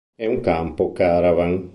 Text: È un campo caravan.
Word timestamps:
È 0.15 0.25
un 0.25 0.39
campo 0.39 0.91
caravan. 0.93 1.69